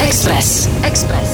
[0.00, 0.68] Express.
[0.82, 1.28] Express.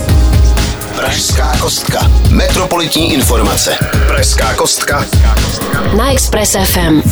[0.96, 2.10] Pražská kostka.
[2.30, 3.76] Metropolitní informace.
[4.06, 5.06] Pražská kostka.
[5.96, 7.02] Na Express FM.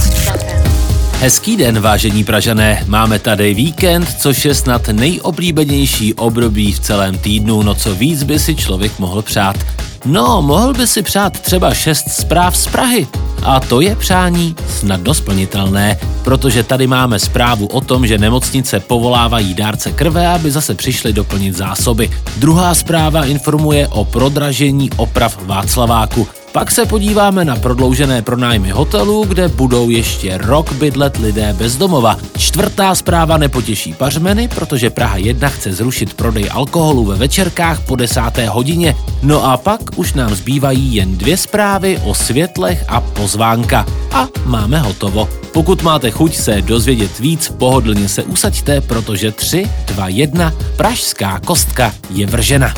[1.20, 2.82] Hezký den, vážení Pražané.
[2.86, 8.38] Máme tady víkend, což je snad nejoblíbenější období v celém týdnu, no co víc by
[8.38, 9.56] si člověk mohl přát.
[10.04, 13.06] No, mohl by si přát třeba šest zpráv z Prahy.
[13.42, 19.54] A to je přání snadno splnitelné, protože tady máme zprávu o tom, že nemocnice povolávají
[19.54, 22.10] dárce krve, aby zase přišli doplnit zásoby.
[22.36, 26.41] Druhá zpráva informuje o prodražení oprav Václaváku.
[26.52, 32.18] Pak se podíváme na prodloužené pronájmy hotelů, kde budou ještě rok bydlet lidé bez domova.
[32.38, 38.48] Čtvrtá zpráva nepotěší pařmeny, protože Praha 1 chce zrušit prodej alkoholu ve večerkách po desáté
[38.48, 38.96] hodině.
[39.22, 43.86] No a pak už nám zbývají jen dvě zprávy o světlech a pozvánka.
[44.12, 45.28] A máme hotovo.
[45.52, 51.94] Pokud máte chuť se dozvědět víc, pohodlně se usaďte, protože 3, 2, 1, Pražská kostka
[52.10, 52.74] je vržena.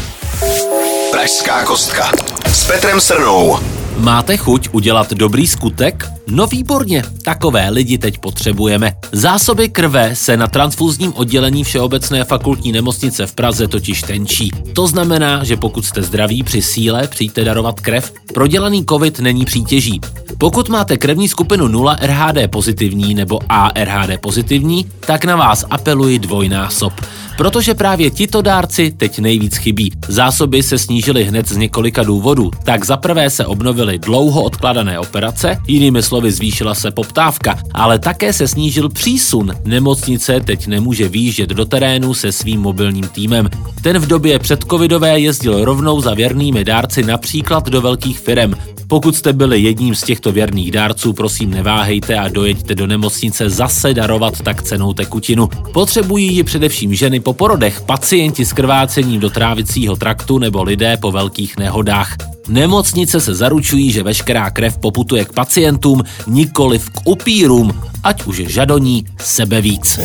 [1.24, 2.12] Pražská kostka.
[2.46, 3.58] S Petrem Srnou.
[3.96, 6.06] Máte chuť udělat dobrý skutek?
[6.26, 8.92] No výborně, takové lidi teď potřebujeme.
[9.12, 14.50] Zásoby krve se na transfuzním oddělení Všeobecné fakultní nemocnice v Praze totiž tenčí.
[14.72, 18.12] To znamená, že pokud jste zdraví při síle, přijďte darovat krev.
[18.34, 20.00] Prodělaný covid není přítěží.
[20.38, 26.92] Pokud máte krevní skupinu 0 RHD pozitivní nebo ARHD pozitivní, tak na vás apeluji dvojnásob.
[27.36, 29.92] Protože právě tito dárci teď nejvíc chybí.
[30.08, 32.50] Zásoby se snížily hned z několika důvodů.
[32.64, 38.32] Tak za prvé se obnovily dlouho odkladané operace, jinými slovy zvýšila se poptávka, ale také
[38.32, 39.52] se snížil přísun.
[39.64, 43.48] Nemocnice teď nemůže výjíždět do terénu se svým mobilním týmem.
[43.82, 48.54] Ten v době předcovidové jezdil rovnou za věrnými dárci například do velkých firem.
[48.88, 53.94] Pokud jste byli jedním z těchto věrných dárců, prosím neváhejte a dojeďte do nemocnice zase
[53.94, 55.48] darovat tak cenou tekutinu.
[55.72, 61.12] Potřebují ji především ženy po porodech, pacienti s krvácením do trávicího traktu nebo lidé po
[61.12, 62.16] velkých nehodách.
[62.48, 69.06] Nemocnice se zaručují, že veškerá krev poputuje k pacientům, nikoli k upírům, ať už žadoní
[69.18, 69.98] sebe víc.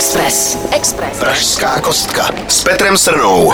[0.00, 0.58] Express.
[0.76, 1.18] Express.
[1.18, 2.30] Pražská kostka.
[2.48, 3.52] S Petrem Srnou.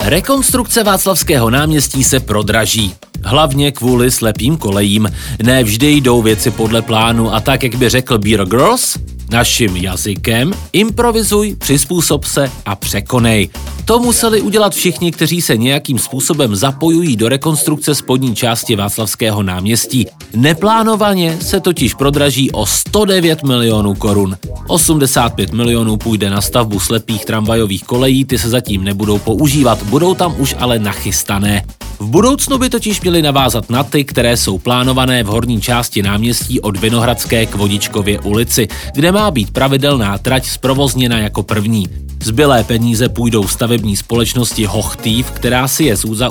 [0.00, 2.94] Rekonstrukce Václavského náměstí se prodraží.
[3.24, 5.08] Hlavně kvůli slepým kolejím.
[5.42, 8.96] Ne vždy jdou věci podle plánu a tak, jak by řekl Beer Girls,
[9.30, 13.48] naším jazykem, improvizuj, přizpůsob se a překonej.
[13.84, 20.06] To museli udělat všichni, kteří se nějakým způsobem zapojují do rekonstrukce spodní části Václavského náměstí.
[20.36, 24.36] Neplánovaně se totiž prodraží o 109 milionů korun.
[24.66, 30.34] 85 milionů půjde na stavbu slepých tramvajových kolejí, ty se zatím nebudou používat, budou tam
[30.38, 31.64] už ale nachystané.
[32.00, 36.60] V budoucnu by totiž měly navázat na ty, které jsou plánované v horní části náměstí
[36.60, 41.86] od Vinohradské k Vodičkově ulici, kde má být pravidelná trať zprovozněna jako první.
[42.22, 46.28] Zbylé peníze půjdou stavební společnosti Hochtýv, která si je zúza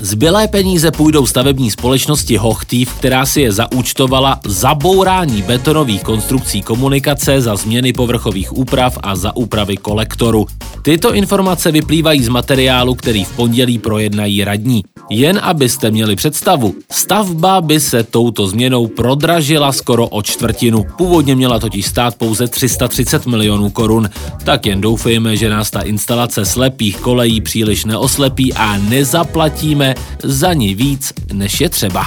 [0.00, 7.40] Zbylé peníze půjdou stavební společnosti Hochtýv, která si je zaúčtovala za bourání betonových konstrukcí komunikace,
[7.40, 10.46] za změny povrchových úprav a za úpravy kolektoru.
[10.82, 14.84] Tyto informace vyplývají z materiálu, který v pondělí projednají radní.
[15.10, 20.84] Jen abyste měli představu, stavba by se touto změnou prodražila skoro o čtvrtinu.
[20.98, 24.10] Původně měla totiž stát pouze 330 milionů korun.
[24.44, 29.87] Tak jen doufejme, že nás ta instalace slepých kolejí příliš neoslepí a nezaplatíme
[30.22, 32.04] za ní víc, než je třeba.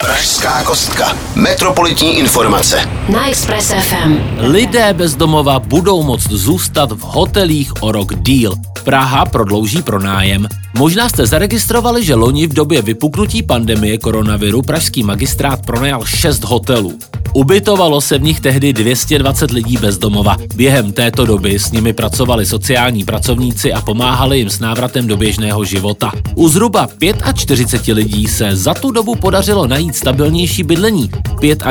[0.00, 1.16] Pražská kostka.
[1.34, 2.88] Metropolitní informace.
[3.08, 4.18] Na Express FM.
[4.38, 8.54] Lidé bez domova budou moct zůstat v hotelích o rok díl.
[8.84, 10.48] Praha prodlouží pronájem.
[10.78, 16.98] Možná jste zaregistrovali, že loni v době vypuknutí pandemie koronaviru pražský magistrát pronajal 6 hotelů.
[17.32, 20.36] Ubytovalo se v nich tehdy 220 lidí bez domova.
[20.54, 25.64] Během této doby s nimi pracovali sociální pracovníci a pomáhali jim s návratem do běžného
[25.64, 26.12] života.
[26.34, 26.88] U zhruba
[27.34, 31.10] 45 lidí se za tu dobu podařilo najít stabilnější bydlení.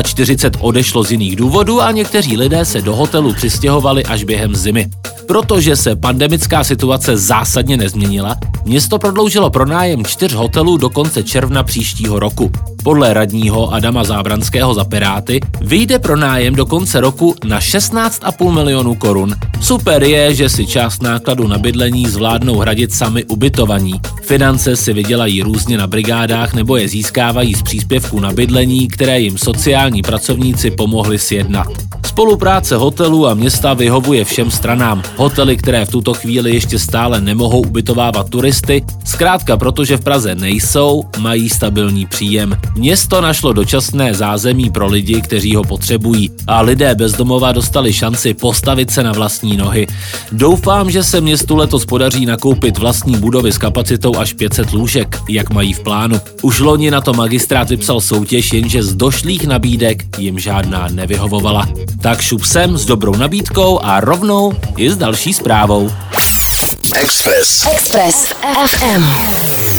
[0.03, 4.87] 45 odešlo z jiných důvodů a někteří lidé se do hotelu přistěhovali až během zimy.
[5.27, 12.19] Protože se pandemická situace zásadně nezměnila, město prodloužilo pronájem čtyř hotelů do konce června příštího
[12.19, 12.51] roku.
[12.85, 19.35] Podle radního Adama Zábranského za Piráty vyjde pronájem do konce roku na 16,5 milionů korun.
[19.61, 23.93] Super je, že si část nákladu na bydlení zvládnou hradit sami ubytovaní.
[24.21, 29.37] Finance si vydělají různě na brigádách nebo je získávají z příspěvků na bydlení, které jim
[29.37, 31.67] sociální pracovníci pomohli sjednat.
[32.05, 35.03] Spolupráce hotelů a města vyhovuje všem stranám.
[35.15, 41.03] Hotely, které v tuto chvíli ještě stále nemohou ubytovávat turisty, zkrátka protože v Praze nejsou,
[41.19, 42.57] mají stabilní příjem.
[42.77, 48.91] Město našlo dočasné zázemí pro lidi, kteří ho potřebují a lidé bezdomova dostali šanci postavit
[48.91, 49.87] se na vlastní nohy.
[50.31, 55.49] Doufám, že se městu letos podaří nakoupit vlastní budovy s kapacitou až 500 lůžek, jak
[55.49, 56.21] mají v plánu.
[56.41, 61.69] Už loni na to magistrát vypsal soutěž, jenže z došlých nabídek jim žádná nevyhovovala.
[62.01, 65.91] Tak šup sem s dobrou nabídkou a rovnou i s další zprávou.
[66.11, 67.67] Express.
[67.73, 68.33] Express
[68.67, 69.03] FM.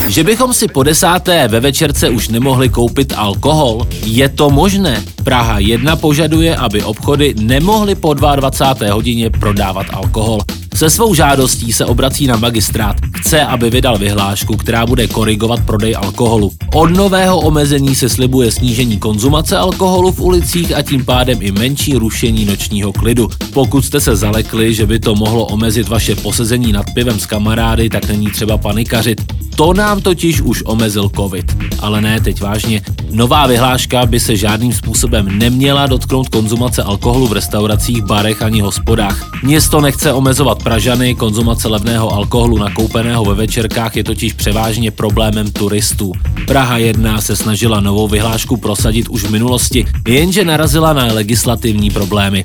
[0.08, 3.86] Že bychom si po desáté ve večerce už nemohli koupit alkohol?
[4.04, 5.04] Je to možné.
[5.24, 8.94] Praha 1 požaduje, aby obchody nemohly po 22.
[8.94, 10.40] hodině prodávat alkohol.
[10.74, 12.96] Se svou žádostí se obrací na magistrát.
[13.16, 16.52] Chce, aby vydal vyhlášku, která bude korigovat prodej alkoholu.
[16.74, 21.94] Od nového omezení se slibuje snížení konzumace alkoholu v ulicích a tím pádem i menší
[21.94, 23.28] rušení nočního klidu.
[23.52, 27.88] Pokud jste se zalekli, že by to mohlo omezit vaše posezení nad pivem s kamarády,
[27.88, 29.35] tak není třeba panikařit.
[29.56, 31.56] To nám totiž už omezil covid.
[31.80, 32.82] Ale ne, teď vážně.
[33.10, 39.30] Nová vyhláška by se žádným způsobem neměla dotknout konzumace alkoholu v restauracích, barech ani hospodách.
[39.42, 46.12] Město nechce omezovat Pražany, konzumace levného alkoholu nakoupeného ve večerkách je totiž převážně problémem turistů.
[46.46, 52.44] Praha 1 se snažila novou vyhlášku prosadit už v minulosti, jenže narazila na legislativní problémy.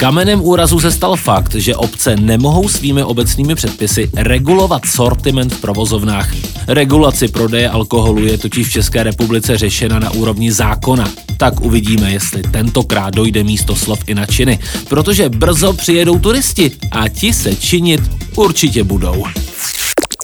[0.00, 6.28] Kamenem úrazu se stal fakt, že obce nemohou svými obecnými předpisy regulovat sortiment v provozovnách.
[6.68, 11.08] Regulaci prodeje alkoholu je totiž v České republice řešena na úrovni zákona.
[11.36, 14.58] Tak uvidíme, jestli tentokrát dojde místo slov i na činy,
[14.88, 18.00] protože brzo přijedou turisti a ti se činit
[18.36, 19.24] určitě budou.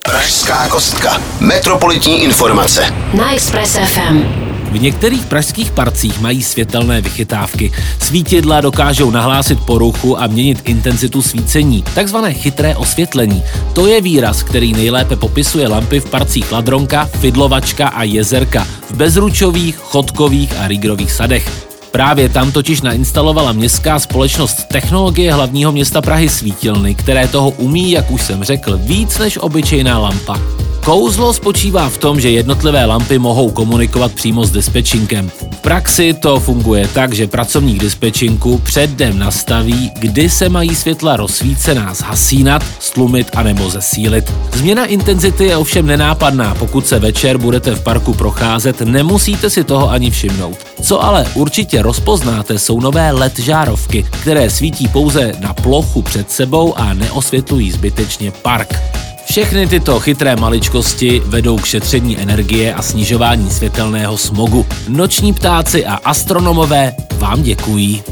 [0.05, 1.23] Pražská kostka.
[1.41, 2.95] Metropolitní informace.
[3.15, 4.56] Na Express FM.
[4.77, 7.73] V některých pražských parcích mají světelné vychytávky.
[8.01, 13.43] Svítidla dokážou nahlásit poruchu a měnit intenzitu svícení, takzvané chytré osvětlení.
[13.73, 19.77] To je výraz, který nejlépe popisuje lampy v parcích Ladronka, Fidlovačka a Jezerka, v bezručových,
[19.77, 21.69] chodkových a rigrových sadech.
[21.91, 28.11] Právě tam totiž nainstalovala městská společnost technologie hlavního města Prahy svítilny, které toho umí, jak
[28.11, 30.66] už jsem řekl, víc než obyčejná lampa.
[30.87, 35.31] Kouzlo spočívá v tom, že jednotlivé lampy mohou komunikovat přímo s dispečinkem.
[35.31, 41.95] V praxi to funguje tak, že pracovník dispečinku předem nastaví, kdy se mají světla rozsvícená
[41.95, 44.33] zhasínat, stlumit anebo zesílit.
[44.53, 49.91] Změna intenzity je ovšem nenápadná, pokud se večer budete v parku procházet, nemusíte si toho
[49.91, 50.57] ani všimnout.
[50.83, 56.79] Co ale určitě rozpoznáte, jsou nové LED žárovky, které svítí pouze na plochu před sebou
[56.79, 58.83] a neosvětlují zbytečně park.
[59.31, 64.67] Všechny tyto chytré maličkosti vedou k šetření energie a snižování světelného smogu.
[64.89, 68.03] Noční ptáci a astronomové vám děkují.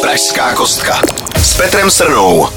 [0.00, 1.02] Pražská kostka.
[1.36, 2.48] S Petrem Srnou.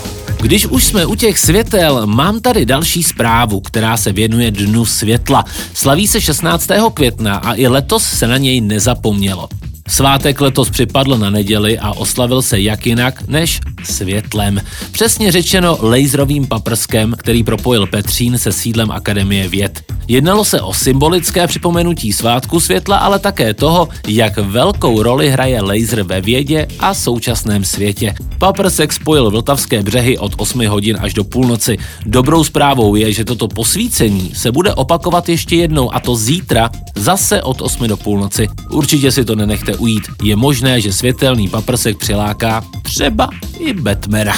[0.41, 5.45] Když už jsme u těch světel, mám tady další zprávu, která se věnuje Dnu světla.
[5.73, 6.69] Slaví se 16.
[6.94, 9.49] května a i letos se na něj nezapomnělo.
[9.88, 14.61] Svátek letos připadl na neděli a oslavil se jak jinak než světlem.
[14.91, 19.83] Přesně řečeno laserovým paprskem, který propojil Petřín se sídlem Akademie věd.
[20.07, 26.03] Jednalo se o symbolické připomenutí svátku světla, ale také toho, jak velkou roli hraje laser
[26.03, 28.15] ve vědě a současném světě.
[28.39, 31.77] Paprsek spojil vltavské břehy od 8 hodin až do půlnoci.
[32.05, 37.43] Dobrou zprávou je, že toto posvícení se bude opakovat ještě jednou a to zítra zase
[37.43, 38.47] od 8 do půlnoci.
[38.71, 40.03] Určitě si to nenechte ujít.
[40.23, 43.29] Je možné, že světelný paprsek přiláká třeba
[43.59, 44.33] i Batmana.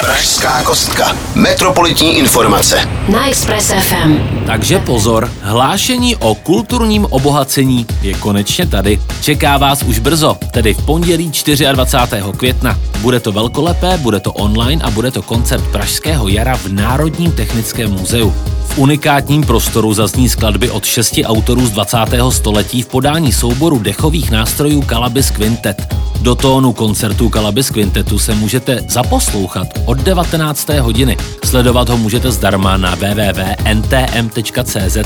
[0.00, 1.16] Pražská kostka.
[1.34, 2.88] Metropolitní informace.
[3.08, 4.18] Na Express FM.
[4.46, 9.00] Takže pozor, hlášení o kulturním obohacení je konečně tady.
[9.20, 11.32] Čeká vás už brzo, tedy v pondělí
[11.72, 12.22] 24.
[12.36, 12.78] května.
[13.00, 17.90] Bude to velkolepé, bude to online a bude to koncert Pražského jara v Národním technickém
[17.90, 18.34] muzeu.
[18.68, 21.96] V unikátním prostoru zazní skladby od šesti autorů z 20.
[22.30, 25.94] století v podání souboru dechových nástrojů Calabis Quintet.
[26.22, 30.68] Do tónu koncertu Calabis Quintetu se můžete zaposlouchat od 19.
[30.68, 31.16] hodiny.
[31.44, 34.34] Sledovat ho můžete zdarma na www.ntm.cz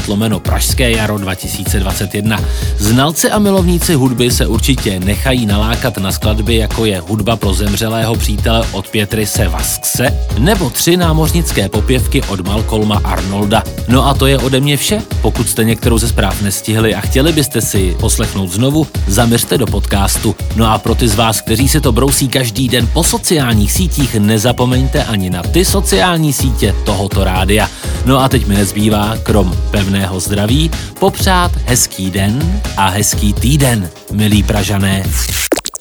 [0.08, 2.40] lomeno Pražské jaro 2021.
[2.78, 8.14] Znalci a milovníci hudby se určitě nechají nalákat na skladby, jako je hudba pro zemřelého
[8.14, 13.62] přítele od Pětrise Vaskse nebo tři námořnické popěvky od Malcolma Arnolda.
[13.88, 15.02] No a to je ode mě vše.
[15.22, 20.34] Pokud jste některou ze zpráv nestihli a chtěli byste si poslechnout znovu, zaměřte do podcastu.
[20.56, 24.14] No a pro ty z vás, kteří se to brousí každý den po sociálních sítích,
[24.14, 27.70] nezapomeňte ani na ty sociální sítě tohoto rádia.
[28.04, 30.70] No a teď mi nezbývá, krom pevného zdraví,
[31.00, 35.02] popřát hezký den a hezký týden, milí Pražané.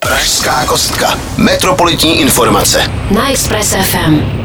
[0.01, 1.19] Pražská kostka.
[1.37, 2.91] Metropolitní informace.
[3.11, 4.44] Na Express FM.